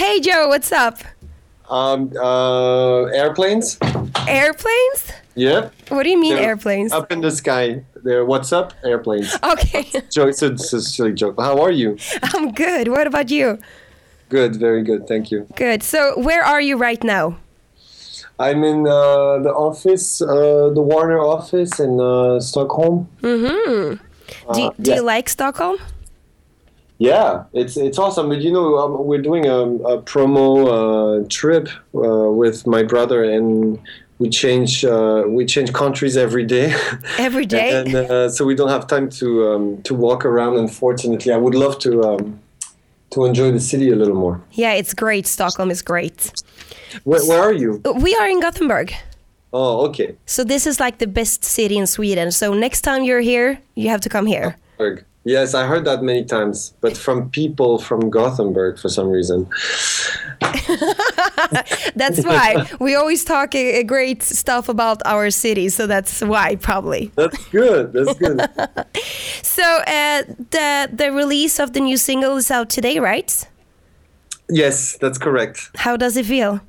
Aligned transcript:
Hey 0.00 0.18
Joe, 0.20 0.48
what's 0.48 0.72
up? 0.72 0.96
Um, 1.68 2.10
uh, 2.16 3.02
airplanes. 3.12 3.76
Airplanes? 4.26 5.12
Yeah. 5.34 5.68
What 5.90 6.04
do 6.04 6.08
you 6.08 6.18
mean 6.18 6.36
They're 6.36 6.46
airplanes? 6.56 6.90
Up 6.90 7.12
in 7.12 7.20
the 7.20 7.30
sky. 7.30 7.84
There. 8.02 8.24
What's 8.24 8.50
up? 8.50 8.72
Airplanes. 8.82 9.36
Okay, 9.44 9.82
joke. 10.10 10.30
It's 10.30 10.40
a, 10.40 10.52
it's 10.52 10.72
a 10.72 10.80
silly 10.80 11.12
joke. 11.12 11.38
How 11.38 11.60
are 11.60 11.70
you? 11.70 11.98
I'm 12.22 12.52
good. 12.52 12.88
What 12.88 13.06
about 13.06 13.30
you? 13.30 13.58
Good. 14.30 14.56
Very 14.56 14.82
good. 14.82 15.06
Thank 15.06 15.30
you. 15.30 15.46
Good. 15.54 15.82
So, 15.82 16.18
where 16.18 16.42
are 16.42 16.62
you 16.62 16.78
right 16.78 17.04
now? 17.04 17.36
I'm 18.38 18.64
in 18.64 18.86
uh, 18.86 19.36
the 19.44 19.52
office, 19.52 20.22
uh, 20.22 20.70
the 20.74 20.80
Warner 20.80 21.18
office 21.20 21.78
in 21.78 22.00
uh, 22.00 22.40
Stockholm. 22.40 23.06
Mm-hmm. 23.20 24.00
Do, 24.54 24.62
Uh, 24.62 24.70
do 24.80 24.90
yeah. 24.90 24.96
you 24.96 25.02
like 25.02 25.28
Stockholm? 25.28 25.76
Yeah, 27.00 27.44
it's 27.54 27.78
it's 27.78 27.98
awesome. 27.98 28.28
But 28.28 28.42
you 28.42 28.52
know, 28.52 28.76
um, 28.76 29.06
we're 29.06 29.22
doing 29.22 29.46
a, 29.46 29.58
a 29.94 30.02
promo 30.02 30.50
uh, 30.68 31.26
trip 31.30 31.66
uh, 31.94 32.30
with 32.30 32.66
my 32.66 32.82
brother, 32.82 33.24
and 33.24 33.80
we 34.18 34.28
change 34.28 34.84
uh, 34.84 35.24
we 35.26 35.46
change 35.46 35.72
countries 35.72 36.18
every 36.18 36.44
day. 36.44 36.74
Every 37.18 37.46
day? 37.46 37.80
and 37.80 37.96
uh, 37.96 38.28
so 38.28 38.44
we 38.44 38.54
don't 38.54 38.68
have 38.68 38.86
time 38.86 39.08
to 39.20 39.26
um, 39.48 39.82
to 39.84 39.94
walk 39.94 40.26
around. 40.26 40.58
Unfortunately, 40.58 41.32
I 41.32 41.38
would 41.38 41.54
love 41.54 41.78
to 41.78 42.02
um, 42.02 42.38
to 43.12 43.24
enjoy 43.24 43.50
the 43.50 43.60
city 43.60 43.88
a 43.90 43.96
little 43.96 44.14
more. 44.14 44.42
Yeah, 44.52 44.74
it's 44.74 44.92
great. 44.92 45.26
Stockholm 45.26 45.70
is 45.70 45.80
great. 45.80 46.30
Where, 47.04 47.24
where 47.26 47.40
are 47.40 47.54
you? 47.54 47.80
We 47.94 48.14
are 48.16 48.28
in 48.28 48.40
Gothenburg. 48.40 48.92
Oh, 49.54 49.86
okay. 49.88 50.16
So 50.26 50.44
this 50.44 50.66
is 50.66 50.78
like 50.78 50.98
the 50.98 51.06
best 51.06 51.44
city 51.44 51.78
in 51.78 51.86
Sweden. 51.86 52.30
So 52.30 52.52
next 52.52 52.82
time 52.82 53.04
you're 53.04 53.22
here, 53.22 53.58
you 53.74 53.88
have 53.88 54.02
to 54.02 54.10
come 54.10 54.26
here. 54.26 54.58
Gothenburg. 54.76 55.06
Yes, 55.24 55.52
I 55.54 55.66
heard 55.66 55.84
that 55.84 56.02
many 56.02 56.24
times, 56.24 56.72
but 56.80 56.96
from 56.96 57.28
people 57.28 57.78
from 57.78 58.08
Gothenburg 58.08 58.78
for 58.78 58.88
some 58.88 59.10
reason. 59.10 59.46
That's 61.94 62.24
why 62.24 62.66
we 62.80 62.94
always 62.94 63.22
talk 63.24 63.54
uh, 63.54 63.82
great 63.82 64.22
stuff 64.22 64.70
about 64.70 65.02
our 65.04 65.30
city. 65.30 65.68
So 65.68 65.86
that's 65.86 66.22
why 66.22 66.56
probably. 66.56 67.12
That's 67.16 67.44
good. 67.48 67.92
That's 67.92 68.14
good. 68.18 68.40
So 69.42 69.62
uh, 69.62 70.22
the 70.50 70.88
the 70.92 71.12
release 71.12 71.58
of 71.58 71.72
the 71.72 71.80
new 71.80 71.96
single 71.96 72.36
is 72.36 72.50
out 72.50 72.70
today, 72.70 72.98
right? 72.98 73.46
yes, 74.48 74.96
that's 74.98 75.18
correct. 75.18 75.70
How 75.76 75.96
does 75.96 76.16
it 76.16 76.26
feel? 76.26 76.60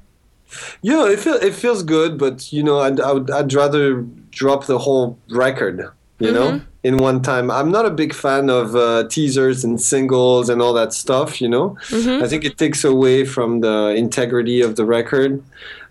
Yeah, 0.82 1.08
it 1.10 1.20
feel, 1.20 1.36
it 1.36 1.54
feels 1.54 1.84
good, 1.84 2.18
but 2.18 2.52
you 2.52 2.64
know, 2.64 2.80
I'd, 2.80 3.00
I 3.00 3.12
would, 3.14 3.32
I'd 3.32 3.54
rather 3.54 4.02
drop 4.30 4.66
the 4.66 4.80
whole 4.80 5.18
record, 5.30 5.90
you 6.22 6.32
know, 6.32 6.62
in 6.84 6.98
one 6.98 7.22
time. 7.22 7.50
I'm 7.52 7.72
not 7.72 7.86
a 7.86 7.92
big 7.92 8.14
fan 8.14 8.50
of 8.50 8.76
uh, 8.76 9.08
teasers 9.08 9.64
and 9.64 9.80
singles 9.80 10.50
and 10.50 10.62
all 10.62 10.74
that 10.74 10.94
stuff, 10.94 11.42
you 11.42 11.50
know. 11.50 11.78
I 12.24 12.28
think 12.28 12.46
it 12.46 12.58
takes 12.58 12.84
away 12.84 13.26
from 13.26 13.62
the 13.62 13.94
integrity 13.96 14.62
of 14.62 14.76
the 14.76 14.86
record. 14.86 15.44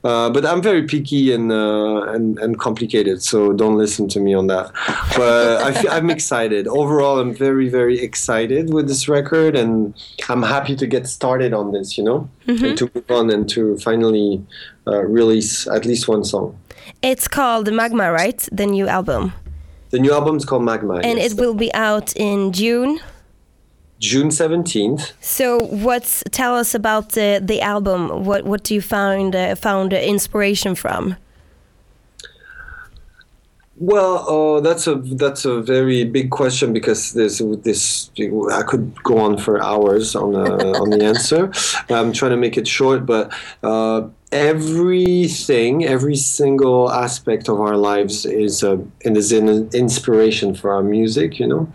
Uh, 0.02 0.30
but 0.30 0.46
I'm 0.46 0.62
very 0.62 0.84
picky 0.86 1.30
and, 1.30 1.52
uh, 1.52 2.14
and 2.14 2.38
and 2.38 2.58
complicated, 2.58 3.22
so 3.22 3.52
don't 3.52 3.76
listen 3.76 4.08
to 4.08 4.18
me 4.18 4.32
on 4.32 4.46
that. 4.46 4.72
But 5.14 5.60
I 5.62 5.72
feel, 5.72 5.90
I'm 5.90 6.08
excited. 6.08 6.66
Overall, 6.66 7.20
I'm 7.20 7.34
very 7.34 7.68
very 7.68 8.00
excited 8.00 8.72
with 8.72 8.88
this 8.88 9.08
record, 9.08 9.54
and 9.54 9.92
I'm 10.30 10.42
happy 10.42 10.74
to 10.76 10.86
get 10.86 11.06
started 11.06 11.52
on 11.52 11.72
this. 11.72 11.98
You 11.98 12.04
know, 12.04 12.30
and 12.46 12.78
to 12.78 12.90
move 12.94 13.10
on 13.10 13.28
and 13.28 13.46
to 13.50 13.76
finally 13.76 14.42
uh, 14.86 15.02
release 15.04 15.66
at 15.68 15.84
least 15.84 16.08
one 16.08 16.24
song. 16.24 16.56
It's 17.02 17.28
called 17.28 17.70
Magma, 17.70 18.10
right? 18.10 18.48
The 18.50 18.64
new 18.64 18.88
album, 18.88 19.34
The 19.90 19.98
new 19.98 20.12
album's 20.12 20.44
called 20.44 20.62
Magma, 20.62 21.00
and 21.02 21.18
yes. 21.18 21.32
it 21.32 21.38
will 21.38 21.54
be 21.54 21.72
out 21.74 22.14
in 22.16 22.52
June. 22.52 23.00
June 23.98 24.28
17th. 24.28 25.12
So, 25.20 25.58
what's 25.58 26.22
tell 26.30 26.54
us 26.54 26.74
about 26.74 27.10
the 27.10 27.40
the 27.42 27.60
album? 27.60 28.24
What 28.24 28.44
what 28.44 28.62
do 28.62 28.74
you 28.74 28.80
found 28.80 29.34
uh, 29.34 29.54
found 29.56 29.92
inspiration 29.92 30.74
from? 30.74 31.16
Well, 33.80 34.28
uh, 34.28 34.60
that's 34.60 34.86
a 34.86 34.96
that's 34.96 35.46
a 35.46 35.62
very 35.62 36.04
big 36.04 36.30
question 36.30 36.74
because 36.74 37.14
there's 37.14 37.38
this. 37.62 38.10
I 38.52 38.62
could 38.62 39.02
go 39.02 39.16
on 39.16 39.38
for 39.38 39.64
hours 39.64 40.14
on 40.14 40.32
the 40.34 40.78
on 40.78 40.90
the 40.90 41.02
answer. 41.02 41.50
I'm 41.88 42.12
trying 42.12 42.32
to 42.32 42.36
make 42.36 42.58
it 42.58 42.68
short, 42.68 43.06
but 43.06 43.32
uh, 43.62 44.06
everything, 44.32 45.86
every 45.86 46.16
single 46.16 46.92
aspect 46.92 47.48
of 47.48 47.58
our 47.58 47.78
lives 47.78 48.26
is 48.26 48.62
a 48.62 48.84
and 49.06 49.16
is 49.16 49.32
an 49.32 49.70
inspiration 49.72 50.54
for 50.54 50.74
our 50.74 50.82
music. 50.82 51.40
You 51.40 51.46
know, 51.46 51.72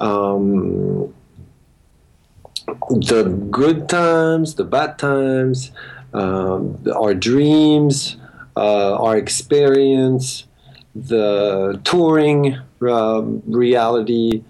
um, 0.00 1.14
the 2.88 3.22
good 3.52 3.88
times, 3.88 4.56
the 4.56 4.64
bad 4.64 4.98
times, 4.98 5.70
um, 6.12 6.82
our 6.92 7.14
dreams, 7.14 8.16
uh, 8.56 8.96
our 8.96 9.16
experience 9.16 10.48
the 10.94 11.80
touring 11.84 12.58
um, 12.82 13.42
reality, 13.46 14.42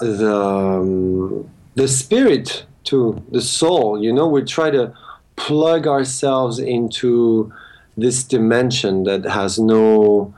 the 0.00 0.34
um, 0.34 1.50
the 1.74 1.88
spirit 1.88 2.64
to 2.84 3.22
the 3.30 3.40
soul. 3.40 4.02
You 4.02 4.12
know, 4.12 4.26
we 4.26 4.42
try 4.42 4.70
to 4.70 4.94
plug 5.36 5.86
ourselves 5.86 6.58
into 6.58 7.52
this 7.96 8.24
dimension 8.24 9.04
that 9.04 9.24
has 9.24 9.58
no 9.58 10.34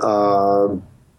uh, 0.00 0.68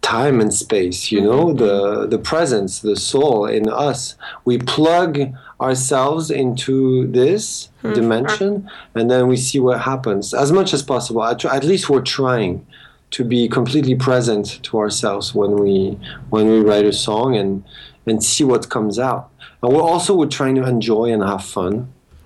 time 0.08 0.40
and 0.40 0.52
space. 0.52 1.12
You 1.12 1.20
know, 1.20 1.46
mm-hmm. 1.46 1.58
the 1.58 2.06
the 2.06 2.18
presence, 2.18 2.80
the 2.80 2.96
soul 2.96 3.46
in 3.46 3.68
us. 3.68 4.16
We 4.44 4.58
plug 4.58 5.12
ourselves 5.60 6.30
into 6.30 7.06
this 7.18 7.68
mm-hmm. 7.82 7.94
dimension, 7.94 8.50
and 8.94 9.10
then 9.10 9.28
we 9.28 9.36
see 9.36 9.60
what 9.60 9.80
happens 9.92 10.34
as 10.34 10.50
much 10.58 10.72
as 10.72 10.82
possible. 10.82 11.22
At, 11.24 11.44
at 11.44 11.64
least 11.64 11.90
we're 11.90 12.08
trying 12.20 12.66
to 13.10 13.24
be 13.24 13.48
completely 13.48 13.94
present 13.94 14.46
to 14.66 14.78
ourselves 14.78 15.34
when 15.34 15.52
we 15.62 15.98
when 16.30 16.46
we 16.52 16.60
write 16.60 16.86
a 16.86 16.92
song 16.92 17.36
and 17.36 17.64
and 18.06 18.22
see 18.24 18.44
what 18.44 18.62
comes 18.70 18.98
out. 18.98 19.24
And 19.62 19.72
we're 19.74 19.88
also 19.92 20.10
we're 20.20 20.36
trying 20.40 20.56
to 20.60 20.64
enjoy 20.66 21.06
and 21.14 21.22
have 21.22 21.44
fun. 21.44 21.74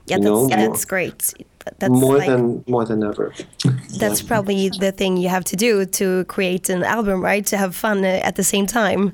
Yeah, 0.06 0.16
that's 0.16 0.24
know, 0.24 0.40
more- 0.48 0.48
that's 0.48 0.84
great. 0.84 1.34
That's 1.78 1.92
more 1.92 2.18
like, 2.18 2.28
than 2.28 2.64
more 2.66 2.84
than 2.84 3.02
ever. 3.02 3.32
that's 3.98 4.22
probably 4.22 4.68
the 4.68 4.92
thing 4.92 5.16
you 5.16 5.28
have 5.28 5.44
to 5.44 5.56
do 5.56 5.84
to 5.86 6.24
create 6.24 6.68
an 6.68 6.82
album, 6.84 7.22
right? 7.22 7.44
To 7.46 7.56
have 7.56 7.74
fun 7.74 8.04
uh, 8.04 8.20
at 8.22 8.36
the 8.36 8.44
same 8.44 8.66
time. 8.66 9.12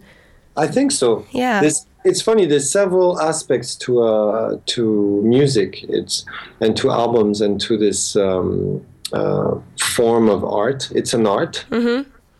I 0.56 0.66
think 0.66 0.91
so. 0.92 1.25
Yeah. 1.31 1.60
There's, 1.60 1.86
it's 2.04 2.20
funny. 2.20 2.47
There's 2.47 2.70
several 2.70 3.20
aspects 3.20 3.76
to 3.76 4.03
uh, 4.03 4.59
to 4.66 5.22
music. 5.25 5.84
It's 5.84 6.25
and 6.60 6.76
to 6.76 6.91
albums 6.91 7.41
and 7.41 7.60
to 7.60 7.76
this 7.76 8.16
um, 8.16 8.84
uh, 9.12 9.56
form 9.80 10.28
of 10.28 10.44
art. 10.44 10.91
It's 10.94 11.15
an 11.15 11.26
art, 11.26 11.65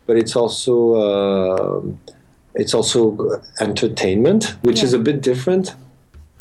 but 0.05 0.17
it's 0.17 0.35
also 0.35 0.73
uh, 0.95 1.81
it's 2.55 2.73
also 2.73 3.41
entertainment, 3.59 4.55
which 4.61 4.81
is 4.83 4.93
a 4.93 4.99
bit 4.99 5.21
different. 5.21 5.75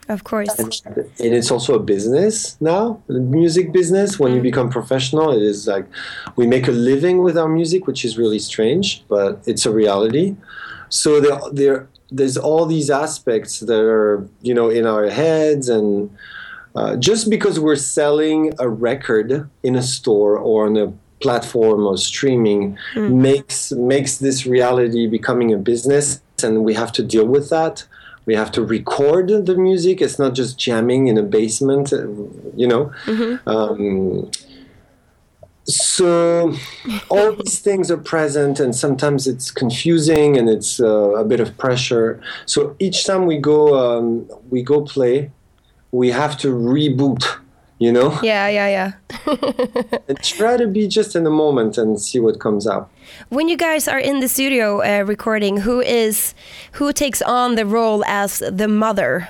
Of 0.09 0.25
course. 0.25 0.59
And 0.59 1.35
it's 1.35 1.51
also 1.51 1.75
a 1.75 1.79
business 1.79 2.57
now, 2.61 3.03
the 3.09 3.21
music 3.21 3.73
business. 3.73 4.19
When 4.19 4.35
you 4.35 4.41
become 4.41 4.71
professional, 4.71 5.33
it 5.33 5.43
is 5.43 5.67
like 5.67 5.87
we 6.37 6.47
make 6.47 6.67
a 6.67 6.73
living 6.73 7.23
with 7.23 7.37
our 7.37 7.49
music, 7.49 7.87
which 7.87 8.05
is 8.07 8.17
really 8.17 8.39
strange, 8.39 9.05
but 9.09 9.43
it's 9.47 9.67
a 9.67 9.71
reality. 9.71 10.37
So 10.89 11.21
there, 11.21 11.39
there, 11.53 11.89
there's 12.11 12.39
all 12.39 12.65
these 12.65 12.89
aspects 12.89 13.61
that 13.61 13.81
are, 13.81 14.27
you 14.41 14.55
know, 14.55 14.71
in 14.71 14.87
our 14.87 15.11
heads, 15.11 15.69
and 15.69 16.17
uh, 16.75 16.97
just 16.97 17.29
because 17.29 17.61
we're 17.61 17.77
selling 17.77 18.55
a 18.59 18.69
record 18.69 19.51
in 19.63 19.77
a 19.77 19.83
store 19.83 20.39
or 20.39 20.67
on 20.67 20.77
a 20.79 20.93
platform 21.21 21.85
or 21.85 21.99
streaming 21.99 22.79
makes 22.95 23.73
makes 23.73 24.19
this 24.19 24.47
reality 24.47 25.07
becoming 25.07 25.53
a 25.53 25.59
business, 25.59 26.23
and 26.43 26.65
we 26.65 26.73
have 26.75 26.93
to 26.93 27.03
deal 27.03 27.27
with 27.27 27.51
that. 27.51 27.85
We 28.29 28.35
have 28.35 28.53
to 28.53 28.63
record 28.63 29.29
the 29.29 29.57
music. 29.57 30.03
It's 30.03 30.19
not 30.19 30.35
just 30.35 30.59
jamming 30.59 31.09
in 31.09 31.17
a 31.17 31.23
basement, 31.23 31.93
you 32.63 32.69
know. 32.73 32.93
Um, 33.47 34.31
so 35.65 36.55
all 37.09 37.33
these 37.33 37.61
things 37.61 37.91
are 37.91 37.97
present, 37.97 38.61
and 38.61 38.77
sometimes 38.77 39.27
it's 39.27 39.51
confusing 39.51 40.37
and 40.37 40.47
it's 40.51 40.79
uh, 40.79 41.23
a 41.23 41.25
bit 41.25 41.41
of 41.41 41.57
pressure. 41.57 42.21
So 42.45 42.77
each 42.79 43.07
time 43.07 43.25
we 43.25 43.39
go, 43.39 43.61
um, 43.83 44.29
we 44.51 44.61
go 44.63 44.83
play, 44.83 45.31
we 45.91 46.09
have 46.11 46.37
to 46.39 46.49
reboot, 46.49 47.25
you 47.79 47.93
know, 47.93 48.19
Yeah, 48.23 48.49
yeah, 48.49 48.69
yeah. 48.69 48.93
and 50.09 50.23
try 50.23 50.57
to 50.57 50.67
be 50.67 50.89
just 50.89 51.15
in 51.15 51.25
the 51.25 51.31
moment 51.31 51.79
and 51.79 52.01
see 52.01 52.21
what 52.21 52.41
comes 52.41 52.67
out. 52.67 52.91
When 53.29 53.49
you 53.49 53.57
guys 53.57 53.89
are 53.89 53.99
in 54.01 54.21
the 54.21 54.29
studio 54.29 54.83
uh, 54.83 55.05
recording, 55.05 55.59
who 55.59 55.81
is 55.81 56.35
who 56.73 56.93
takes 56.93 57.23
on 57.23 57.55
the 57.55 57.65
role 57.65 58.05
as 58.05 58.39
the 58.39 58.69
mother? 58.69 59.29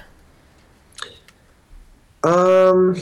Um, 2.24 2.96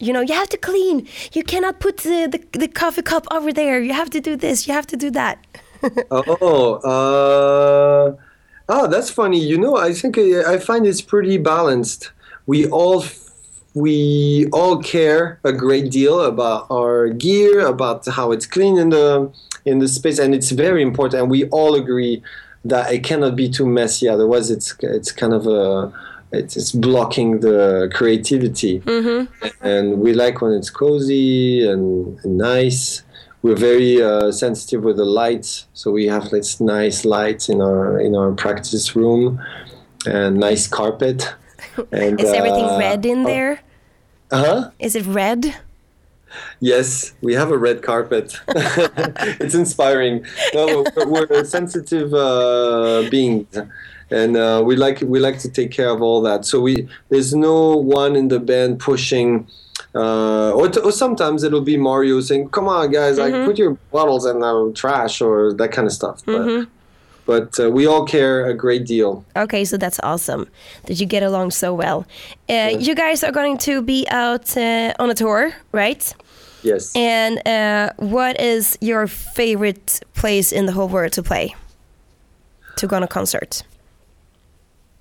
You 0.00 0.12
know, 0.12 0.20
you 0.20 0.34
have 0.34 0.48
to 0.50 0.58
clean. 0.58 1.06
You 1.32 1.42
cannot 1.42 1.80
put 1.80 1.98
the, 1.98 2.28
the, 2.30 2.58
the 2.58 2.68
coffee 2.68 3.00
cup 3.02 3.26
over 3.30 3.52
there. 3.52 3.80
You 3.80 3.94
have 3.94 4.10
to 4.10 4.20
do 4.20 4.36
this. 4.36 4.66
You 4.66 4.74
have 4.74 4.86
to 4.88 4.96
do 4.96 5.10
that. 5.12 5.38
oh, 6.10 6.74
uh, 6.84 8.16
Oh, 8.68 8.86
that's 8.86 9.10
funny. 9.10 9.38
You 9.38 9.58
know, 9.58 9.76
I 9.76 9.92
think 9.92 10.16
I 10.18 10.58
find 10.58 10.86
it's 10.86 11.02
pretty 11.02 11.36
balanced. 11.36 12.12
We 12.46 12.66
all 12.68 13.04
we 13.74 14.46
all 14.52 14.80
care 14.82 15.40
a 15.42 15.52
great 15.52 15.90
deal 15.90 16.20
about 16.20 16.66
our 16.70 17.08
gear, 17.08 17.66
about 17.66 18.06
how 18.06 18.30
it's 18.32 18.46
clean 18.46 18.78
in 18.78 18.90
the 18.90 19.32
in 19.64 19.78
the 19.78 19.88
space, 19.88 20.18
and 20.18 20.34
it's 20.34 20.50
very 20.50 20.82
important. 20.82 21.22
And 21.22 21.30
we 21.30 21.46
all 21.46 21.74
agree 21.74 22.22
that 22.64 22.92
it 22.92 23.02
cannot 23.02 23.36
be 23.36 23.48
too 23.48 23.66
messy, 23.66 24.08
otherwise 24.08 24.50
it's 24.50 24.74
it's 24.80 25.10
kind 25.12 25.34
of 25.34 25.46
a 25.46 25.92
it's, 26.32 26.56
it's 26.56 26.72
blocking 26.72 27.40
the 27.40 27.90
creativity. 27.94 28.82
And 29.60 30.00
we 30.00 30.12
like 30.12 30.40
when 30.40 30.52
it's 30.52 30.70
cozy 30.70 31.66
and, 31.68 32.18
and 32.24 32.38
nice. 32.38 33.02
We're 33.42 33.56
very 33.56 34.02
uh, 34.02 34.32
sensitive 34.32 34.84
with 34.84 34.96
the 34.96 35.04
lights, 35.04 35.66
so 35.74 35.90
we 35.90 36.06
have 36.06 36.30
this 36.30 36.60
nice 36.60 37.04
lights 37.04 37.50
in 37.50 37.60
our 37.60 38.00
in 38.00 38.14
our 38.16 38.32
practice 38.32 38.96
room 38.96 39.38
and 40.06 40.38
nice 40.38 40.66
carpet. 40.66 41.34
And 41.92 42.20
Is 42.20 42.32
everything 42.32 42.64
uh, 42.64 42.78
red 42.78 43.04
in 43.06 43.24
there? 43.24 43.60
Uh 44.30 44.44
Huh? 44.44 44.70
Is 44.78 44.94
it 44.96 45.06
red? 45.06 45.54
Yes, 46.60 47.14
we 47.20 47.34
have 47.34 47.50
a 47.50 47.58
red 47.58 47.82
carpet. 47.82 48.36
it's 48.48 49.54
inspiring. 49.54 50.24
No, 50.52 50.84
we're, 50.96 51.26
we're 51.26 51.44
sensitive 51.44 52.12
uh, 52.12 53.08
beings, 53.08 53.56
and 54.10 54.36
uh, 54.36 54.62
we 54.64 54.74
like 54.74 55.00
we 55.02 55.20
like 55.20 55.38
to 55.40 55.48
take 55.48 55.70
care 55.70 55.90
of 55.90 56.02
all 56.02 56.20
that. 56.22 56.44
So 56.44 56.60
we 56.60 56.88
there's 57.08 57.34
no 57.34 57.76
one 57.76 58.16
in 58.16 58.28
the 58.28 58.40
band 58.40 58.80
pushing. 58.80 59.46
Uh, 59.94 60.50
or, 60.50 60.68
t- 60.68 60.80
or 60.80 60.90
sometimes 60.90 61.44
it'll 61.44 61.60
be 61.60 61.76
Mario 61.76 62.20
saying, 62.20 62.48
"Come 62.48 62.66
on, 62.66 62.90
guys, 62.90 63.16
like 63.18 63.32
put 63.44 63.56
your 63.58 63.74
bottles 63.92 64.26
in 64.26 64.40
the 64.40 64.72
trash" 64.74 65.20
or 65.20 65.52
that 65.54 65.70
kind 65.70 65.86
of 65.86 65.92
stuff. 65.92 66.22
But, 66.26 66.66
but 67.26 67.58
uh, 67.58 67.70
we 67.70 67.86
all 67.86 68.04
care 68.04 68.46
a 68.46 68.54
great 68.54 68.86
deal. 68.86 69.24
Okay, 69.36 69.64
so 69.64 69.76
that's 69.76 70.00
awesome 70.02 70.48
that 70.86 71.00
you 71.00 71.06
get 71.06 71.22
along 71.22 71.50
so 71.50 71.72
well. 71.74 72.06
Uh, 72.48 72.76
You 72.78 72.94
guys 72.94 73.24
are 73.24 73.32
going 73.32 73.58
to 73.58 73.82
be 73.82 74.06
out 74.10 74.56
uh, 74.56 74.92
on 74.98 75.10
a 75.10 75.14
tour, 75.14 75.52
right? 75.72 76.14
Yes. 76.62 76.94
And 76.96 77.46
uh, 77.46 77.92
what 77.96 78.40
is 78.40 78.78
your 78.80 79.06
favorite 79.06 80.00
place 80.14 80.50
in 80.52 80.66
the 80.66 80.72
whole 80.72 80.88
world 80.88 81.12
to 81.12 81.22
play? 81.22 81.54
To 82.76 82.86
go 82.86 82.96
on 82.96 83.02
a 83.02 83.08
concert? 83.08 83.62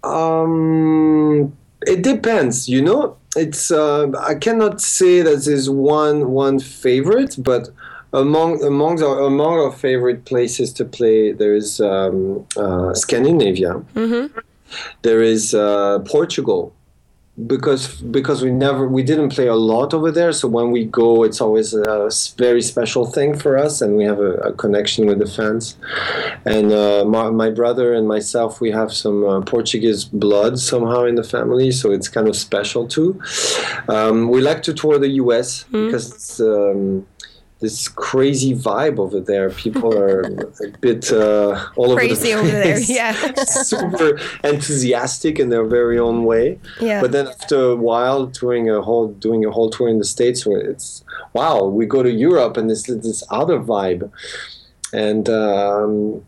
Um, 0.03 1.55
it 1.87 2.01
depends. 2.03 2.67
You 2.67 2.81
know, 2.81 3.17
it's 3.35 3.71
uh, 3.71 4.11
I 4.19 4.35
cannot 4.35 4.81
say 4.81 5.21
that 5.21 5.45
there's 5.45 5.69
one 5.69 6.31
one 6.31 6.59
favorite, 6.59 7.35
but 7.37 7.69
among 8.13 8.63
among 8.63 9.01
our 9.03 9.21
among 9.21 9.53
our 9.59 9.71
favorite 9.71 10.25
places 10.25 10.71
to 10.73 10.85
play, 10.85 11.31
there 11.31 11.55
is 11.55 11.79
um, 11.81 12.45
uh, 12.55 12.93
Scandinavia. 12.93 13.81
There 15.01 15.21
is 15.21 15.53
uh, 15.53 15.99
Portugal. 16.05 16.73
Because 17.47 17.87
because 18.11 18.43
we 18.43 18.51
never 18.51 18.87
we 18.87 19.01
didn't 19.01 19.29
play 19.29 19.47
a 19.47 19.55
lot 19.55 19.91
over 19.91 20.11
there, 20.11 20.31
so 20.33 20.47
when 20.47 20.69
we 20.69 20.85
go, 20.85 21.23
it's 21.23 21.41
always 21.41 21.73
a 21.73 22.11
very 22.37 22.61
special 22.61 23.07
thing 23.07 23.35
for 23.35 23.57
us, 23.57 23.81
and 23.81 23.97
we 23.97 24.03
have 24.03 24.19
a, 24.19 24.33
a 24.49 24.53
connection 24.53 25.07
with 25.07 25.17
the 25.17 25.25
fans. 25.25 25.75
And 26.45 26.71
uh, 26.71 27.05
my, 27.05 27.31
my 27.31 27.49
brother 27.49 27.91
and 27.95 28.07
myself, 28.07 28.61
we 28.61 28.69
have 28.69 28.93
some 28.93 29.25
uh, 29.25 29.41
Portuguese 29.41 30.03
blood 30.05 30.59
somehow 30.59 31.05
in 31.05 31.15
the 31.15 31.23
family, 31.23 31.71
so 31.71 31.89
it's 31.91 32.07
kind 32.07 32.27
of 32.27 32.35
special 32.35 32.87
too. 32.87 33.19
Um, 33.89 34.29
we 34.29 34.39
like 34.41 34.61
to 34.63 34.71
tour 34.71 34.99
the 34.99 35.13
U.S. 35.23 35.63
because 35.71 36.13
it's 36.13 36.39
um, 36.39 37.07
this 37.63 37.87
crazy 37.87 38.53
vibe 38.53 38.99
over 38.99 39.19
there. 39.19 39.49
People 39.49 39.97
are 39.97 40.21
a 40.21 40.77
bit 40.81 41.11
uh, 41.11 41.69
all 41.77 41.95
Crazy 41.95 42.33
over 42.33 42.47
the 42.47 42.53
over 42.53 42.63
there, 42.63 42.79
yeah. 42.79 43.13
super 43.71 44.19
enthusiastic 44.43 45.39
in 45.39 45.47
their 45.49 45.65
very 45.65 45.97
own 45.97 46.25
way. 46.25 46.59
Yeah. 46.79 47.01
But 47.01 47.13
then 47.13 47.27
after 47.27 47.71
a 47.71 47.75
while, 47.75 48.27
touring 48.27 48.69
a 48.69 48.81
whole 48.81 49.07
doing 49.07 49.45
a 49.45 49.51
whole 49.51 49.69
tour 49.69 49.87
in 49.87 49.97
the 49.97 50.09
states, 50.17 50.45
where 50.45 50.59
it's 50.59 51.03
wow, 51.31 51.63
we 51.63 51.85
go 51.85 52.03
to 52.03 52.11
Europe 52.11 52.57
and 52.57 52.69
this 52.69 52.83
this 52.83 53.23
other 53.29 53.57
vibe, 53.59 54.11
and. 54.93 55.27
Um, 55.29 56.23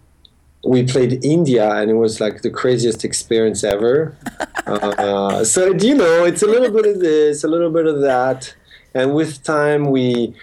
we 0.67 0.81
played 0.81 1.23
India 1.23 1.69
and 1.75 1.91
it 1.91 1.93
was 1.93 2.19
like 2.19 2.41
the 2.41 2.49
craziest 2.49 3.05
experience 3.05 3.63
ever. 3.63 4.17
uh, 4.65 5.43
so 5.43 5.71
you 5.75 5.93
know, 5.93 6.25
it's 6.25 6.41
a 6.41 6.47
little 6.47 6.71
bit 6.71 6.87
of 6.87 6.99
this, 6.99 7.43
a 7.43 7.47
little 7.47 7.69
bit 7.69 7.85
of 7.85 8.01
that, 8.01 8.55
and 8.95 9.13
with 9.13 9.43
time 9.43 9.91
we, 9.91 10.33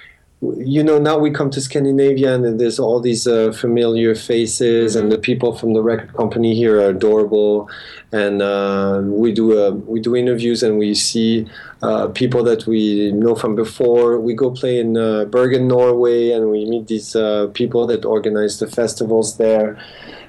you 0.43 0.83
know, 0.83 0.99
now 0.99 1.19
we 1.19 1.31
come 1.31 1.51
to 1.51 1.61
Scandinavia 1.61 2.35
and 2.35 2.59
there's 2.59 2.81
all 2.81 2.99
these 2.99 3.29
uh, 3.29 3.53
familiar 3.53 4.15
faces, 4.17 4.97
and 4.97 5.13
the 5.13 5.19
people 5.19 5.57
from 5.57 5.73
the 5.73 5.83
record 5.83 6.13
company 6.15 6.53
here 6.53 6.81
are 6.81 6.89
adorable, 6.89 7.71
and 8.11 8.43
uh, 8.43 9.01
we 9.05 9.33
do 9.33 9.57
uh, 9.57 9.71
we 9.71 10.01
do 10.01 10.17
interviews 10.17 10.65
and 10.65 10.79
we 10.79 10.95
see 10.95 11.47
uh, 11.83 12.09
people 12.09 12.43
that 12.43 12.67
we 12.67 13.13
know 13.13 13.37
from 13.37 13.55
before. 13.55 14.19
We 14.19 14.35
go 14.35 14.51
play 14.51 14.81
in 14.81 14.97
uh, 14.97 15.27
Bergen, 15.27 15.69
Norway, 15.69 16.33
and 16.33 16.51
we 16.51 16.65
meet 16.65 16.89
these 16.89 17.15
uh, 17.15 17.47
people 17.55 17.87
that 17.87 18.05
organize 18.05 18.59
the 18.59 18.67
festivals 18.67 19.37
there. 19.37 19.79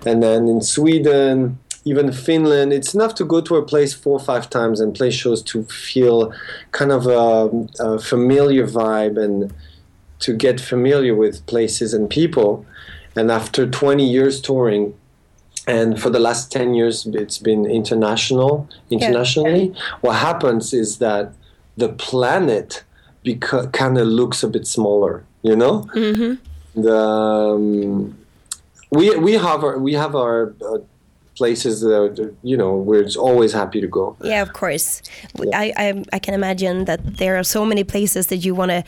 And 0.06 0.22
then 0.22 0.48
in 0.48 0.62
Sweden, 0.62 1.58
even 1.86 2.12
Finland, 2.12 2.72
it's 2.72 2.94
enough 2.94 3.16
to 3.16 3.26
go 3.26 3.42
to 3.42 3.56
a 3.56 3.66
place 3.66 3.96
four 3.96 4.20
or 4.20 4.24
five 4.24 4.48
times 4.48 4.80
and 4.80 4.94
play 4.94 5.10
shows 5.10 5.42
to 5.44 5.64
feel 5.64 6.32
kind 6.72 6.92
of 6.92 7.08
a, 7.08 7.50
a 7.80 8.00
familiar 8.00 8.68
vibe 8.68 9.18
and 9.18 9.52
to 10.24 10.34
get 10.34 10.60
familiar 10.60 11.16
with 11.16 11.46
places 11.46 11.94
and 11.94 12.10
people. 12.10 12.66
And 13.16 13.32
after 13.32 13.70
20 13.70 14.08
years 14.08 14.42
touring, 14.42 14.94
and 15.68 16.02
for 16.02 16.10
the 16.10 16.20
last 16.20 16.52
10 16.52 16.74
years 16.74 17.06
it's 17.06 17.38
been 17.38 17.66
international 17.66 18.68
internationally 18.90 19.74
what 20.02 20.18
happens 20.18 20.74
is 20.74 20.98
that 20.98 21.32
the 21.78 21.88
planet 21.88 22.84
beca- 23.24 23.72
kind 23.72 23.98
of 23.98 24.06
looks 24.06 24.44
a 24.44 24.50
bit 24.50 24.68
smaller 24.68 25.24
you 25.44 25.56
know? 25.56 25.88
The 26.76 26.98
um, 26.98 28.18
we 28.90 29.16
we 29.18 29.34
have 29.34 29.64
our 29.64 29.78
we 29.78 29.94
have 29.94 30.16
our 30.16 30.56
uh, 30.66 30.80
places 31.36 31.82
that 31.82 32.36
you 32.44 32.56
know 32.56 32.76
we're 32.76 33.08
always 33.18 33.54
happy 33.54 33.82
to 33.82 33.88
go 33.88 34.16
Yeah, 34.22 34.42
of 34.42 34.54
course. 34.54 35.02
I 35.54 36.04
I 36.14 36.20
can 36.20 36.34
imagine 36.34 36.86
that 36.86 37.18
there 37.18 37.38
are 37.38 37.44
so 37.44 37.66
many 37.66 37.84
places 37.84 38.28
that 38.28 38.38
you 38.38 38.56
want 38.56 38.72
to 38.72 38.84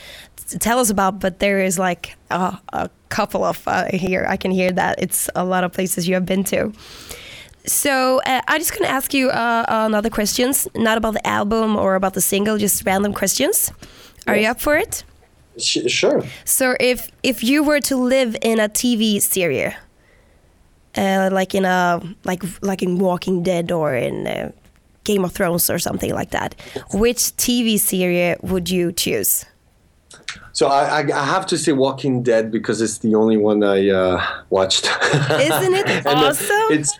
tell 0.59 0.79
us 0.79 0.89
about, 0.89 1.19
but 1.19 1.39
there 1.39 1.59
is 1.59 1.79
like 1.79 2.15
a, 2.29 2.57
a 2.73 2.89
couple 3.09 3.43
of 3.43 3.67
uh, 3.67 3.85
here. 3.91 4.25
I 4.27 4.37
can 4.37 4.51
hear 4.51 4.71
that 4.71 5.01
it's 5.01 5.29
a 5.35 5.43
lot 5.43 5.63
of 5.63 5.71
places 5.71 6.07
you 6.07 6.13
have 6.13 6.25
been 6.25 6.43
to. 6.45 6.71
So 7.65 8.21
uh, 8.25 8.41
I'm 8.47 8.59
just 8.59 8.73
gonna 8.77 8.91
ask 8.91 9.13
you 9.13 9.29
uh, 9.29 9.65
another 9.67 10.09
questions, 10.09 10.67
not 10.75 10.97
about 10.97 11.13
the 11.13 11.27
album 11.27 11.75
or 11.75 11.95
about 11.95 12.13
the 12.13 12.21
single, 12.21 12.57
just 12.57 12.85
random 12.85 13.13
questions. 13.13 13.71
Are 14.27 14.37
you 14.37 14.47
up 14.47 14.59
for 14.59 14.75
it? 14.75 15.03
Sh- 15.57 15.87
sure 15.87 16.23
So 16.43 16.75
if 16.79 17.09
if 17.23 17.43
you 17.43 17.63
were 17.63 17.79
to 17.81 17.95
live 17.95 18.35
in 18.41 18.59
a 18.59 18.67
TV 18.67 19.21
series, 19.21 19.73
uh, 20.97 21.29
like 21.31 21.55
in 21.55 21.65
a 21.65 22.01
like 22.23 22.43
like 22.61 22.81
in 22.81 22.99
Walking 22.99 23.43
Dead 23.43 23.71
or 23.71 23.95
in 23.95 24.27
uh, 24.27 24.51
Game 25.03 25.23
of 25.23 25.31
Thrones 25.31 25.69
or 25.69 25.79
something 25.79 26.13
like 26.13 26.31
that, 26.31 26.55
which 26.93 27.19
TV 27.37 27.79
series 27.79 28.37
would 28.41 28.69
you 28.69 28.91
choose? 28.91 29.45
so 30.55 30.67
I, 30.67 31.01
I, 31.01 31.21
I 31.21 31.25
have 31.25 31.45
to 31.47 31.57
say 31.57 31.73
walking 31.73 32.23
dead 32.23 32.49
because 32.49 32.81
it's 32.81 32.99
the 32.99 33.13
only 33.15 33.35
one 33.35 33.61
i 33.63 33.89
uh, 33.89 34.25
watched. 34.49 34.85
Isn't 35.13 35.73
it 35.73 36.05
uh, 36.05 36.11
awesome? 36.11 36.67
it's 36.71 36.97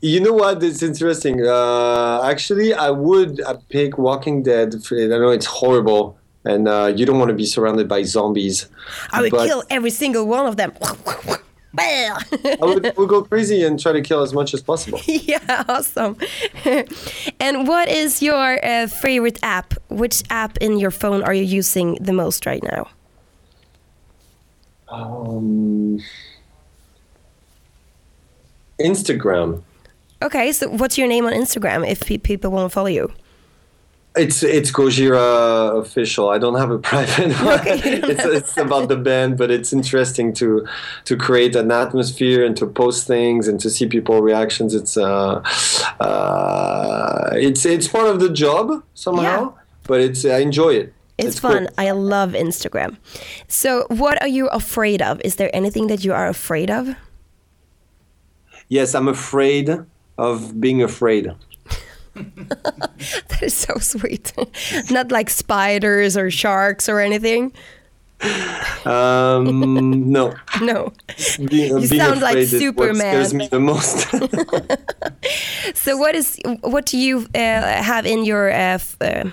you 0.00 0.18
know 0.18 0.32
what? 0.32 0.60
It's 0.64 0.82
interesting. 0.82 1.46
Uh, 1.46 2.20
actually 2.24 2.74
i 2.74 2.90
would 2.90 3.40
uh, 3.40 3.56
pick 3.68 3.98
walking 3.98 4.42
dead. 4.42 4.74
I 4.90 5.06
know 5.22 5.30
it's 5.30 5.46
horrible. 5.46 6.18
And 6.44 6.66
uh, 6.66 6.92
you 6.96 7.06
don't 7.06 7.20
want 7.20 7.28
to 7.28 7.36
be 7.36 7.46
surrounded 7.46 7.86
by 7.86 8.02
zombies. 8.02 8.66
I 9.12 9.20
would 9.22 9.30
kill 9.30 9.62
every 9.70 9.90
single 9.90 10.26
one 10.26 10.46
of 10.46 10.56
them. 10.56 10.72
I 11.78 12.56
would, 12.60 12.92
would 12.96 13.08
go 13.08 13.22
crazy 13.22 13.64
and 13.64 13.80
try 13.80 13.92
to 13.92 14.02
kill 14.02 14.22
as 14.22 14.32
much 14.32 14.54
as 14.54 14.62
possible. 14.62 15.00
yeah, 15.06 15.64
awesome. 15.68 16.16
and 17.40 17.66
what 17.66 17.88
is 17.88 18.22
your 18.22 18.64
uh, 18.64 18.86
favorite 18.86 19.38
app? 19.42 19.74
Which 19.88 20.22
app 20.30 20.58
in 20.58 20.78
your 20.78 20.90
phone 20.90 21.22
are 21.22 21.34
you 21.34 21.44
using 21.44 21.94
the 22.00 22.12
most 22.12 22.46
right 22.46 22.62
now? 22.62 22.88
Um, 24.88 26.00
Instagram. 28.78 29.62
Okay, 30.22 30.52
so 30.52 30.68
what's 30.68 30.98
your 30.98 31.08
name 31.08 31.24
on 31.24 31.32
Instagram 31.32 31.88
if 31.88 32.00
pe- 32.00 32.18
people 32.18 32.50
want 32.50 32.70
to 32.70 32.74
follow 32.74 32.88
you? 32.88 33.12
It's 34.14 34.42
it's 34.42 34.70
Gojira 34.70 35.78
official. 35.80 36.28
I 36.28 36.36
don't 36.38 36.56
have 36.58 36.70
a 36.70 36.78
private 36.90 37.32
one. 37.40 37.60
Okay, 37.60 37.78
it's, 38.12 38.24
it's 38.24 38.56
about 38.58 38.88
the 38.88 38.96
band, 38.96 39.38
but 39.38 39.50
it's 39.50 39.72
interesting 39.72 40.34
to 40.34 40.66
to 41.06 41.16
create 41.16 41.56
an 41.56 41.70
atmosphere 41.70 42.44
and 42.44 42.54
to 42.58 42.66
post 42.66 43.06
things 43.06 43.48
and 43.48 43.58
to 43.60 43.70
see 43.70 43.86
people 43.86 44.20
reactions. 44.20 44.74
It's 44.74 44.98
uh, 44.98 45.42
uh, 46.00 47.30
it's 47.32 47.64
it's 47.64 47.88
part 47.88 48.08
of 48.08 48.20
the 48.20 48.28
job 48.28 48.82
somehow, 48.94 49.40
Yeah. 49.54 49.62
but 49.84 50.00
it's 50.00 50.24
I 50.26 50.38
enjoy 50.40 50.74
it. 50.74 50.92
It's, 51.18 51.38
cool. 51.40 51.52
fun. 51.52 51.68
I 51.78 51.90
love 51.92 52.32
Instagram. 52.32 52.96
So, 53.46 53.86
what 53.88 54.20
are 54.22 54.28
you 54.28 54.48
afraid 54.48 55.00
of? 55.02 55.20
Is 55.24 55.36
there 55.36 55.50
anything 55.54 55.86
that 55.86 56.04
you 56.04 56.12
are 56.12 56.26
afraid 56.26 56.70
of? 56.70 56.96
Yes, 58.68 58.94
I'm 58.94 59.08
afraid 59.08 59.70
of 60.18 60.60
being 60.60 60.82
afraid. 60.82 61.30
That 63.28 63.42
is 63.42 63.54
so 63.54 63.74
sweet. 63.78 64.32
Not 64.90 65.10
like 65.10 65.30
spiders 65.30 66.16
or 66.16 66.30
sharks 66.30 66.88
or 66.88 67.00
anything. 67.00 67.52
Um, 68.84 70.10
no. 70.12 70.34
No. 70.60 70.92
Being, 71.48 71.78
You 71.78 71.86
sound 71.86 72.20
like 72.20 72.46
Superman. 72.46 72.96
What 73.18 73.26
scares 73.26 73.34
me 73.34 73.48
the 73.48 73.60
most. 73.60 74.06
So 75.74 75.96
what 75.96 76.14
is 76.14 76.38
what 76.60 76.86
do 76.86 76.96
you 76.98 77.26
uh, 77.34 77.82
have 77.82 78.06
in 78.06 78.24
your 78.24 78.50
uh, 78.52 78.78
uh, 79.00 79.24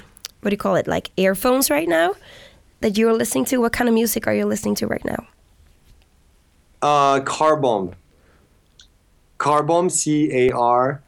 what 0.42 0.50
do 0.50 0.54
you 0.54 0.58
call 0.58 0.76
it 0.76 0.88
like 0.88 1.12
earphones 1.18 1.70
right 1.70 1.88
now 1.88 2.16
that 2.82 2.98
you're 2.98 3.14
listening 3.14 3.46
to? 3.46 3.58
What 3.58 3.74
kind 3.74 3.88
of 3.88 3.94
music 3.94 4.26
are 4.26 4.34
you 4.34 4.46
listening 4.46 4.76
to 4.76 4.88
right 4.88 5.06
now? 5.06 5.28
uh, 6.82 7.20
car 7.22 7.56
bomb. 7.58 7.94
Car 9.38 9.64
bomb. 9.64 9.90
C 9.90 10.32
A 10.48 10.52
R 10.56 11.02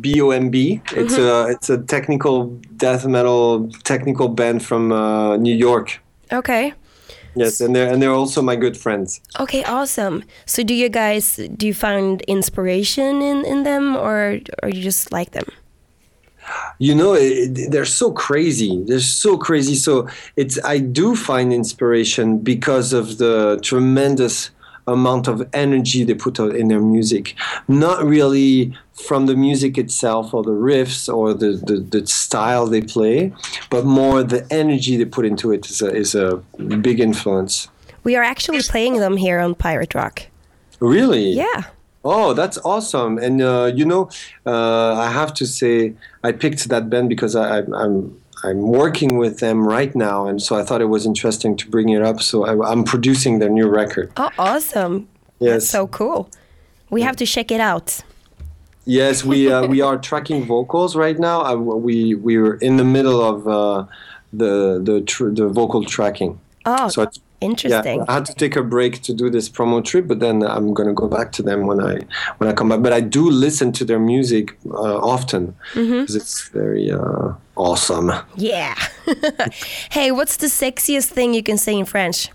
B 0.00 0.20
O 0.20 0.30
M 0.30 0.50
B. 0.50 0.80
It's 0.92 1.16
a 1.16 1.48
it's 1.48 1.70
a 1.70 1.78
technical 1.78 2.46
death 2.76 3.06
metal 3.06 3.70
technical 3.84 4.28
band 4.28 4.64
from 4.64 4.92
uh, 4.92 5.36
New 5.36 5.54
York. 5.54 6.00
Okay. 6.32 6.74
Yes, 7.34 7.60
and 7.60 7.74
they're 7.74 7.90
and 7.90 8.02
they're 8.02 8.12
also 8.12 8.42
my 8.42 8.56
good 8.56 8.76
friends. 8.76 9.20
Okay, 9.40 9.64
awesome. 9.64 10.24
So 10.46 10.62
do 10.62 10.74
you 10.74 10.88
guys 10.88 11.36
do 11.56 11.66
you 11.66 11.74
find 11.74 12.20
inspiration 12.22 13.22
in 13.22 13.44
in 13.44 13.62
them 13.62 13.96
or 13.96 14.40
or 14.62 14.68
you 14.68 14.82
just 14.82 15.12
like 15.12 15.32
them? 15.32 15.46
you 16.78 16.94
know 16.94 17.14
it, 17.14 17.70
they're 17.70 17.84
so 17.84 18.10
crazy 18.10 18.82
they're 18.86 19.00
so 19.00 19.36
crazy 19.36 19.74
so 19.74 20.08
it's 20.36 20.58
i 20.64 20.78
do 20.78 21.14
find 21.14 21.52
inspiration 21.52 22.38
because 22.38 22.92
of 22.92 23.18
the 23.18 23.58
tremendous 23.62 24.50
amount 24.86 25.28
of 25.28 25.48
energy 25.52 26.04
they 26.04 26.14
put 26.14 26.40
out 26.40 26.54
in 26.54 26.68
their 26.68 26.80
music 26.80 27.34
not 27.68 28.04
really 28.04 28.76
from 28.92 29.26
the 29.26 29.36
music 29.36 29.78
itself 29.78 30.34
or 30.34 30.42
the 30.42 30.50
riffs 30.50 31.12
or 31.12 31.32
the, 31.34 31.52
the, 31.66 31.76
the 31.76 32.06
style 32.06 32.66
they 32.66 32.82
play 32.82 33.32
but 33.70 33.84
more 33.84 34.22
the 34.22 34.46
energy 34.52 34.96
they 34.96 35.04
put 35.04 35.24
into 35.24 35.52
it 35.52 35.68
is 35.70 35.82
a, 35.82 35.94
is 35.94 36.14
a 36.14 36.36
big 36.80 37.00
influence 37.00 37.68
We 38.04 38.16
are 38.16 38.22
actually 38.24 38.62
playing 38.62 38.96
them 38.98 39.16
here 39.16 39.38
on 39.38 39.54
Pirate 39.54 39.94
Rock. 39.94 40.22
really 40.80 41.32
Yeah. 41.32 41.64
Oh, 42.04 42.34
that's 42.34 42.58
awesome! 42.64 43.18
And 43.18 43.40
uh, 43.40 43.70
you 43.72 43.84
know, 43.84 44.10
uh, 44.44 44.94
I 44.94 45.10
have 45.12 45.32
to 45.34 45.46
say, 45.46 45.94
I 46.24 46.32
picked 46.32 46.68
that 46.68 46.90
band 46.90 47.08
because 47.08 47.36
I, 47.36 47.60
I, 47.60 47.62
I'm 48.44 48.60
working 48.62 49.16
with 49.18 49.38
them 49.38 49.66
right 49.66 49.94
now, 49.94 50.26
and 50.26 50.42
so 50.42 50.56
I 50.56 50.62
thought 50.64 50.80
it 50.80 50.88
was 50.88 51.06
interesting 51.06 51.56
to 51.58 51.68
bring 51.70 51.90
it 51.90 52.02
up. 52.02 52.20
So 52.20 52.44
I, 52.44 52.70
I'm 52.72 52.82
producing 52.84 53.38
their 53.38 53.48
new 53.50 53.68
record. 53.68 54.10
Oh, 54.16 54.30
awesome. 54.38 55.08
Yes, 55.38 55.68
So 55.68 55.86
cool. 55.88 56.28
We 56.90 57.02
have 57.02 57.16
to 57.16 57.26
check 57.26 57.50
it 57.50 57.60
out. 57.60 58.02
yes, 58.84 59.24
we 59.24 59.50
uh, 59.50 59.66
we 59.66 59.80
are 59.80 59.96
tracking 59.98 60.44
vocals 60.44 60.94
right 60.96 61.18
now. 61.18 61.40
I, 61.42 61.54
we 61.54 62.14
we 62.14 62.36
are 62.36 62.54
in 62.56 62.76
the 62.76 62.84
middle 62.84 63.20
of 63.22 63.46
uh, 63.48 63.86
the 64.32 64.80
the 64.82 65.00
tr- 65.02 65.30
the 65.30 65.48
vocal 65.48 65.84
tracking. 65.84 66.38
Oh, 66.66 66.88
So 66.88 67.02
I, 67.02 67.06
interesting. 67.42 67.98
Yeah, 67.98 68.04
I 68.08 68.14
had 68.14 68.26
to 68.26 68.34
take 68.34 68.56
a 68.56 68.62
break 68.62 69.02
to 69.02 69.14
do 69.14 69.30
this 69.30 69.48
promo 69.48 69.84
trip, 69.84 70.06
but 70.06 70.20
then 70.20 70.42
I'm 70.42 70.72
gonna 70.74 70.94
go 70.94 71.08
back 71.08 71.32
to 71.32 71.42
them 71.42 71.66
when 71.66 71.80
I 71.80 72.00
when 72.38 72.48
I 72.48 72.52
come 72.52 72.68
back. 72.68 72.82
But 72.82 72.92
I 72.92 73.00
do 73.00 73.30
listen 73.30 73.72
to 73.72 73.84
their 73.84 73.98
music 73.98 74.56
uh, 74.70 74.98
often 74.98 75.54
because 75.74 76.14
it's 76.14 76.48
very 76.48 76.90
uh, 76.90 77.32
awesome. 77.56 78.12
Yeah. 78.36 78.74
hey, 79.90 80.10
what's 80.12 80.36
the 80.36 80.48
sexiest 80.48 81.10
thing 81.10 81.34
you 81.34 81.42
can 81.42 81.58
say 81.58 81.74
in 81.74 81.84
French? 81.84 82.30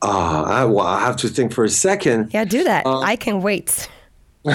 Ah, 0.00 0.44
I, 0.44 0.64
well, 0.64 0.86
I 0.86 1.00
have 1.00 1.16
to 1.16 1.28
think 1.28 1.52
for 1.52 1.64
a 1.64 1.68
second. 1.68 2.32
Yeah, 2.32 2.44
do 2.44 2.62
that. 2.64 2.86
Uh, 2.86 3.00
I 3.00 3.16
can 3.16 3.42
wait. 3.42 3.88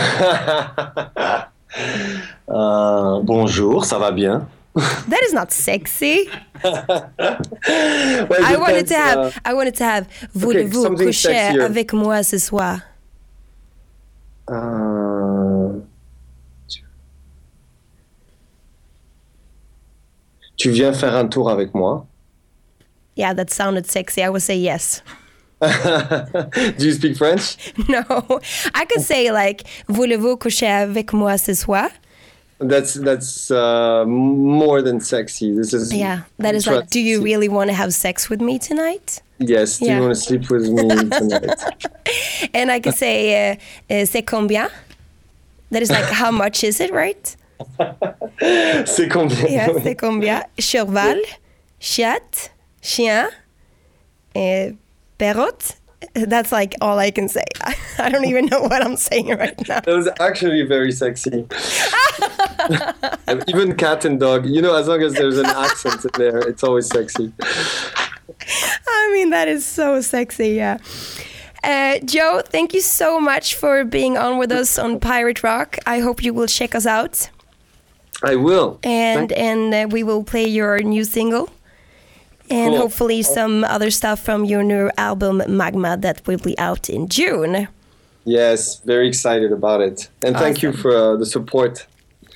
Uh, 2.47 3.19
bonjour, 3.21 3.83
ça 3.85 3.97
va 3.97 4.12
bien? 4.12 4.47
That 4.75 5.22
is 5.24 5.34
not 5.34 5.51
sexy. 5.51 6.30
Well, 6.63 8.39
I 8.46 8.56
wanted 8.58 8.88
depends, 8.88 8.89
to 8.92 8.96
have. 8.98 9.18
uh, 9.20 9.32
I 9.46 9.53
wanted 9.53 9.75
to 9.75 9.84
have. 9.84 10.08
Voulez-vous 10.34 10.82
something 10.84 11.08
coucher 11.08 11.30
sexier. 11.34 11.62
avec 11.63 11.94
moi 11.94 12.24
ce 12.24 12.38
soir? 12.38 12.80
tu- 16.68 16.84
tu 20.58 20.70
viens 20.72 20.94
faire 20.94 21.15
un 21.15 21.27
tour 21.27 21.50
avec 21.50 21.74
moi? 21.74 22.06
Yeah, 23.15 23.34
that 23.34 23.50
sounded 23.51 23.86
sexy. 23.86 24.24
I 24.24 24.30
would 24.30 24.42
say 24.42 24.56
yes. 24.58 25.01
Do 25.62 26.86
you 26.86 26.92
speak 26.94 27.15
French? 27.18 27.58
No, 27.88 28.03
I 28.74 28.86
could 28.86 29.01
say 29.01 29.32
like 29.32 29.63
Voulez-vous 29.88 30.38
coucher 30.38 30.68
avec 30.68 31.13
moi 31.13 31.38
ce 31.38 31.53
soir? 31.53 31.89
That's 32.63 32.93
that's 32.96 33.51
uh, 33.51 34.05
more 34.05 34.82
than 34.82 35.00
sexy. 35.00 35.51
This 35.53 35.74
is 35.74 35.93
Yeah, 35.93 36.24
that 36.39 36.55
is 36.55 36.65
like. 36.67 36.89
Do 36.89 37.00
you 37.00 37.22
really 37.22 37.50
want 37.50 37.70
to 37.70 37.74
have 37.75 37.93
sex 37.93 38.29
with 38.29 38.41
me 38.41 38.60
tonight? 38.60 39.22
Yes. 39.39 39.79
Do 39.79 39.86
Yeah. 39.86 39.98
you 39.98 40.01
want 40.03 40.15
to 40.15 40.22
sleep 40.22 40.50
with 40.50 40.70
me 40.70 40.88
tonight? 41.10 41.60
And 42.53 42.72
I 42.72 42.79
can 42.79 42.93
say 42.93 43.51
uh, 43.51 43.55
uh, 43.89 44.05
c'est 44.05 44.24
combien? 44.25 44.70
That 45.72 45.82
is 45.82 45.89
like 45.89 46.05
how 46.05 46.32
much 46.32 46.63
is 46.63 46.79
it, 46.79 46.91
right? 46.91 47.36
C'est 48.86 49.10
combien? 49.10 49.48
Yeah, 49.50 49.70
c'est 49.82 49.96
combien? 49.96 50.43
Cheval, 50.60 51.20
chat, 51.79 52.50
chien, 52.82 53.29
uh, 54.36 54.72
perrotte. 55.17 55.75
That's 56.13 56.51
like 56.51 56.75
all 56.82 57.00
I 57.00 57.10
can 57.12 57.29
say. 57.29 57.46
I 57.98 58.10
don't 58.10 58.25
even 58.25 58.48
know 58.48 58.62
what 58.62 58.84
I'm 58.86 58.98
saying 58.98 59.29
right 59.29 59.58
now. 59.67 59.79
That 59.79 59.96
was 59.96 60.10
actually 60.20 60.63
very 60.63 60.91
sexy. 60.91 61.48
Even 63.48 63.75
cat 63.75 64.05
and 64.05 64.20
dog, 64.20 64.46
you 64.46 64.62
know, 64.62 64.75
as 64.75 64.88
long 64.88 65.01
as 65.01 65.13
there's 65.13 65.38
an 65.38 65.46
accent 65.46 66.03
in 66.05 66.12
there, 66.17 66.38
it's 66.39 66.63
always 66.63 66.88
sexy. 66.88 67.32
I 68.88 69.10
mean, 69.13 69.29
that 69.32 69.48
is 69.48 69.65
so 69.65 70.01
sexy, 70.01 70.50
yeah. 70.50 70.77
Uh, 71.63 72.00
Joe, 72.03 72.41
thank 72.46 72.74
you 72.74 72.82
so 72.82 73.20
much 73.20 73.55
for 73.55 73.86
being 73.86 74.17
on 74.17 74.38
with 74.38 74.51
us 74.51 74.77
on 74.77 75.00
Pirate 75.00 75.43
Rock. 75.43 75.77
I 75.86 76.00
hope 76.00 76.22
you 76.24 76.34
will 76.34 76.48
check 76.48 76.75
us 76.75 76.86
out, 76.86 77.29
I 78.22 78.36
will. 78.36 78.79
and 78.84 79.32
and 79.32 79.74
uh, 79.74 79.88
we 79.89 80.03
will 80.03 80.24
play 80.25 80.46
your 80.46 80.79
new 80.79 81.05
single, 81.05 81.50
and 82.50 82.72
Cool. 82.72 82.77
hopefully 82.82 83.22
some 83.22 83.63
other 83.63 83.91
stuff 83.91 84.20
from 84.22 84.43
your 84.43 84.62
new 84.63 84.91
album 84.98 85.41
Magma 85.48 85.96
that 85.98 86.27
will 86.27 86.39
be 86.39 86.58
out 86.60 86.89
in 86.89 87.08
June. 87.08 87.67
Yes, 88.25 88.82
very 88.82 89.08
excited 89.08 89.51
about 89.53 89.79
it. 89.82 90.10
And 90.22 90.36
thank 90.36 90.62
you 90.62 90.74
for 90.74 90.91
uh, 90.96 91.15
the 91.17 91.25
support. 91.25 91.88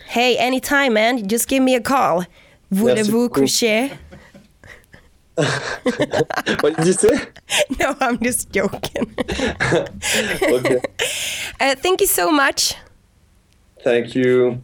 Hey, 0.07 0.37
anytime, 0.37 0.93
man. 0.93 1.27
Just 1.27 1.47
give 1.47 1.61
me 1.61 1.75
a 1.75 1.81
call. 1.81 2.23
Voulez-vous 2.71 3.29
coucher? 3.29 3.89
What 6.61 6.75
did 6.77 6.87
you 6.87 6.93
say? 6.93 7.19
No, 7.79 7.95
I'm 8.01 8.17
just 8.19 8.51
joking. 8.51 9.13
Okay. 10.41 10.81
Uh, 11.59 11.75
thank 11.75 12.01
you 12.01 12.07
so 12.07 12.31
much. 12.31 12.75
Thank 13.83 14.15
you. 14.15 14.61